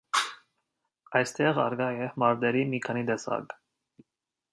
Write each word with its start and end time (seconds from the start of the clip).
Այստեղ 1.19 1.59
առկա 1.65 1.89
է 2.05 2.07
մարտերի 2.23 2.65
մի 2.73 2.79
քանի 2.87 3.05
տեսակ։ 3.11 3.55